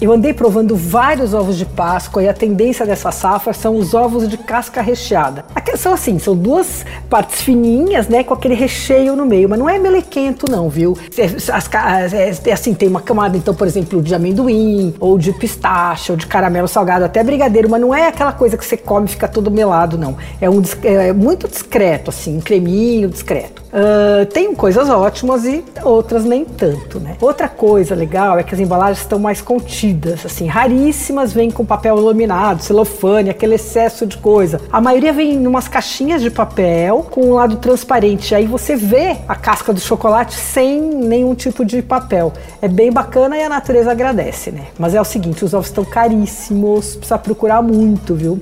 Eu 0.00 0.10
andei 0.10 0.34
provando 0.34 0.74
vários 0.74 1.32
ovos 1.32 1.56
de 1.56 1.64
Páscoa 1.64 2.20
e 2.20 2.28
a 2.28 2.34
tendência 2.34 2.84
dessa 2.84 3.12
safra 3.12 3.52
são 3.52 3.76
os 3.76 3.94
ovos 3.94 4.28
de 4.28 4.36
casca 4.36 4.82
recheada. 4.82 5.44
Aqui 5.54 5.76
são 5.76 5.94
assim, 5.94 6.18
são 6.18 6.34
duas 6.34 6.84
partes 7.08 7.42
fininhas, 7.42 8.08
né, 8.08 8.24
com 8.24 8.34
aquele 8.34 8.54
recheio 8.54 9.14
no 9.14 9.24
meio, 9.24 9.48
mas 9.48 9.56
não 9.56 9.70
é 9.70 9.78
melequento 9.78 10.50
não, 10.50 10.68
viu? 10.68 10.98
As, 11.52 12.12
é, 12.12 12.52
assim, 12.52 12.74
tem 12.74 12.88
uma 12.88 13.00
camada, 13.00 13.36
então, 13.36 13.54
por 13.54 13.68
exemplo, 13.68 14.02
de 14.02 14.12
amendoim, 14.12 14.92
ou 14.98 15.16
de 15.16 15.32
pistache, 15.32 16.10
ou 16.10 16.18
de 16.18 16.26
caramelo 16.26 16.66
salgado, 16.66 17.04
até 17.04 17.22
brigadeiro, 17.22 17.70
mas 17.70 17.80
não 17.80 17.94
é 17.94 18.08
aquela 18.08 18.32
coisa 18.32 18.56
que 18.58 18.66
você 18.66 18.76
come 18.76 19.06
e 19.06 19.10
fica 19.10 19.28
todo 19.28 19.48
melado, 19.48 19.96
não. 19.96 20.16
É, 20.40 20.50
um, 20.50 20.60
é 20.82 21.12
muito 21.12 21.46
discreto, 21.46 22.10
assim, 22.10 22.38
um 22.38 22.40
creminho 22.40 23.08
discreto. 23.08 23.62
Uh, 23.74 24.26
tem 24.26 24.54
coisas 24.54 24.88
ótimas 24.88 25.44
e 25.44 25.64
outras 25.82 26.24
nem 26.24 26.44
tanto, 26.44 27.00
né? 27.00 27.16
Outra 27.20 27.48
coisa 27.48 27.92
legal 27.92 28.38
é 28.38 28.42
que 28.44 28.54
as 28.54 28.60
embalagens 28.60 29.00
estão 29.00 29.18
mais 29.18 29.40
contidas, 29.40 29.83
assim, 30.24 30.46
raríssimas 30.46 31.32
vêm 31.32 31.50
com 31.50 31.64
papel 31.64 31.96
laminado, 31.96 32.62
celofane, 32.62 33.28
aquele 33.28 33.56
excesso 33.56 34.06
de 34.06 34.16
coisa. 34.16 34.60
A 34.72 34.80
maioria 34.80 35.12
vem 35.12 35.34
em 35.34 35.46
umas 35.46 35.68
caixinhas 35.68 36.22
de 36.22 36.30
papel 36.30 37.06
com 37.10 37.22
um 37.22 37.34
lado 37.34 37.56
transparente, 37.56 38.34
aí 38.34 38.46
você 38.46 38.76
vê 38.76 39.16
a 39.28 39.34
casca 39.34 39.72
do 39.72 39.80
chocolate 39.80 40.34
sem 40.34 40.80
nenhum 40.80 41.34
tipo 41.34 41.64
de 41.64 41.82
papel. 41.82 42.32
É 42.62 42.68
bem 42.68 42.92
bacana 42.92 43.36
e 43.36 43.42
a 43.42 43.48
natureza 43.48 43.90
agradece, 43.90 44.50
né? 44.50 44.66
Mas 44.78 44.94
é 44.94 45.00
o 45.00 45.04
seguinte, 45.04 45.44
os 45.44 45.52
ovos 45.52 45.66
estão 45.66 45.84
caríssimos, 45.84 46.96
precisa 46.96 47.18
procurar 47.18 47.60
muito, 47.62 48.14
viu? 48.14 48.38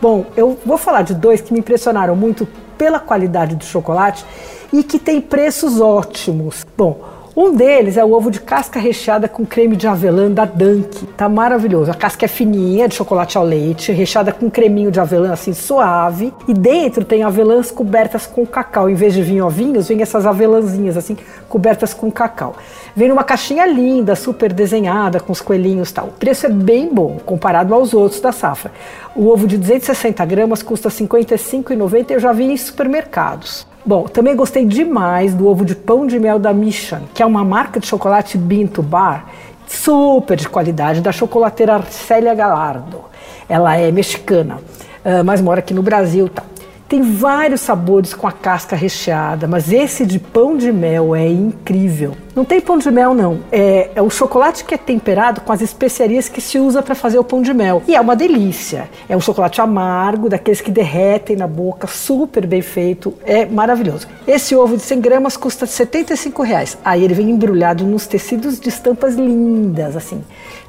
Bom, 0.00 0.26
eu 0.36 0.58
vou 0.66 0.76
falar 0.76 1.02
de 1.02 1.14
dois 1.14 1.40
que 1.40 1.52
me 1.52 1.60
impressionaram 1.60 2.16
muito 2.16 2.46
pela 2.76 2.98
qualidade 2.98 3.54
do 3.54 3.64
chocolate 3.64 4.24
e 4.72 4.82
que 4.82 4.98
tem 4.98 5.20
preços 5.20 5.80
ótimos. 5.80 6.66
Bom, 6.76 7.00
um 7.34 7.54
deles 7.54 7.96
é 7.96 8.04
o 8.04 8.12
ovo 8.12 8.30
de 8.30 8.40
casca 8.40 8.78
recheada 8.78 9.26
com 9.26 9.46
creme 9.46 9.74
de 9.74 9.86
avelã 9.86 10.30
da 10.30 10.44
Dunk. 10.44 11.06
Tá 11.16 11.30
maravilhoso. 11.30 11.90
A 11.90 11.94
casca 11.94 12.26
é 12.26 12.28
fininha, 12.28 12.86
de 12.86 12.94
chocolate 12.94 13.38
ao 13.38 13.44
leite, 13.44 13.90
recheada 13.90 14.32
com 14.32 14.50
creminho 14.50 14.90
de 14.90 15.00
avelã 15.00 15.32
assim 15.32 15.54
suave. 15.54 16.32
E 16.46 16.52
dentro 16.52 17.06
tem 17.06 17.22
avelãs 17.22 17.70
cobertas 17.70 18.26
com 18.26 18.44
cacau. 18.44 18.90
Em 18.90 18.94
vez 18.94 19.14
de 19.14 19.22
vir 19.22 19.40
ovinhos, 19.40 19.88
vem 19.88 20.02
essas 20.02 20.26
avelãzinhas 20.26 20.94
assim, 20.94 21.16
cobertas 21.48 21.94
com 21.94 22.10
cacau. 22.10 22.54
Vem 22.94 23.08
numa 23.08 23.24
caixinha 23.24 23.66
linda, 23.66 24.14
super 24.14 24.52
desenhada, 24.52 25.18
com 25.18 25.32
os 25.32 25.40
coelhinhos 25.40 25.88
e 25.88 25.94
tal. 25.94 26.08
O 26.08 26.12
preço 26.12 26.44
é 26.44 26.50
bem 26.50 26.92
bom, 26.92 27.18
comparado 27.24 27.72
aos 27.72 27.94
outros 27.94 28.20
da 28.20 28.32
safra. 28.32 28.70
O 29.16 29.28
ovo 29.28 29.46
de 29.46 29.56
260 29.56 30.22
gramas 30.26 30.62
custa 30.62 30.90
R$ 30.90 30.94
55,90 30.94 32.10
e 32.10 32.12
eu 32.12 32.20
já 32.20 32.32
vi 32.32 32.44
em 32.44 32.56
supermercados. 32.58 33.71
Bom, 33.84 34.04
também 34.04 34.36
gostei 34.36 34.64
demais 34.64 35.34
do 35.34 35.48
ovo 35.48 35.64
de 35.64 35.74
pão 35.74 36.06
de 36.06 36.18
mel 36.18 36.38
da 36.38 36.52
Mission, 36.52 37.00
que 37.12 37.20
é 37.20 37.26
uma 37.26 37.44
marca 37.44 37.80
de 37.80 37.86
chocolate 37.86 38.38
Binto 38.38 38.80
Bar, 38.80 39.26
super 39.66 40.36
de 40.36 40.48
qualidade, 40.48 41.00
da 41.00 41.10
chocolateira 41.10 41.82
Célia 41.90 42.32
Galardo. 42.32 43.00
Ela 43.48 43.76
é 43.76 43.90
mexicana, 43.90 44.60
ah, 45.04 45.24
mas 45.24 45.40
mora 45.40 45.58
aqui 45.58 45.74
no 45.74 45.82
Brasil. 45.82 46.28
Tá. 46.28 46.44
Tem 46.92 47.00
vários 47.00 47.62
sabores 47.62 48.12
com 48.12 48.26
a 48.26 48.32
casca 48.32 48.76
recheada, 48.76 49.48
mas 49.48 49.72
esse 49.72 50.04
de 50.04 50.18
pão 50.18 50.58
de 50.58 50.70
mel 50.70 51.16
é 51.16 51.26
incrível. 51.26 52.14
Não 52.36 52.44
tem 52.44 52.60
pão 52.60 52.76
de 52.76 52.90
mel, 52.90 53.14
não. 53.14 53.40
É, 53.50 53.88
é 53.94 54.02
o 54.02 54.10
chocolate 54.10 54.62
que 54.62 54.74
é 54.74 54.76
temperado 54.76 55.40
com 55.40 55.50
as 55.54 55.62
especiarias 55.62 56.28
que 56.28 56.38
se 56.38 56.58
usa 56.58 56.82
para 56.82 56.94
fazer 56.94 57.18
o 57.18 57.24
pão 57.24 57.40
de 57.40 57.54
mel. 57.54 57.82
E 57.88 57.96
é 57.96 58.00
uma 58.00 58.14
delícia. 58.14 58.90
É 59.08 59.16
um 59.16 59.22
chocolate 59.22 59.58
amargo, 59.58 60.28
daqueles 60.28 60.60
que 60.60 60.70
derretem 60.70 61.34
na 61.34 61.46
boca, 61.46 61.86
super 61.86 62.46
bem 62.46 62.60
feito. 62.60 63.14
É 63.24 63.46
maravilhoso. 63.46 64.06
Esse 64.26 64.54
ovo 64.54 64.76
de 64.76 64.82
100 64.82 65.00
gramas 65.00 65.34
custa 65.34 65.64
75 65.64 66.42
reais. 66.42 66.76
Aí 66.84 67.02
ele 67.02 67.14
vem 67.14 67.30
embrulhado 67.30 67.86
nos 67.86 68.06
tecidos 68.06 68.60
de 68.60 68.68
estampas 68.68 69.14
lindas, 69.14 69.96
assim. 69.96 70.22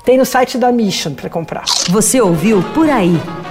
Tem 0.06 0.18
no 0.18 0.26
site 0.26 0.58
da 0.58 0.72
Mission 0.72 1.16
para 1.16 1.30
comprar. 1.30 1.66
Você 1.90 2.22
ouviu 2.22 2.64
Por 2.74 2.90
Aí. 2.90 3.20